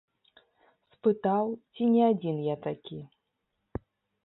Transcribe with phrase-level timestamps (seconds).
[0.93, 2.99] Спытаў, ці не адзін я такі.